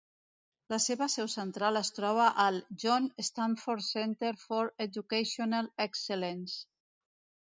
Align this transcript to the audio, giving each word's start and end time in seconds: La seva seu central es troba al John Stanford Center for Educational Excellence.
La 0.73 0.77
seva 0.85 1.07
seu 1.15 1.27
central 1.33 1.79
es 1.81 1.91
troba 1.97 2.25
al 2.45 2.57
John 2.85 3.05
Stanford 3.27 3.87
Center 3.91 4.33
for 4.47 4.73
Educational 4.87 5.71
Excellence. 5.87 6.59